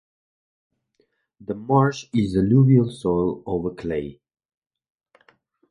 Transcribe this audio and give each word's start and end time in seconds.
The 1.39 1.53
marsh 1.53 2.07
is 2.11 2.35
alluvial 2.35 2.89
soil 2.89 3.43
over 3.45 3.69
clay. 3.75 4.19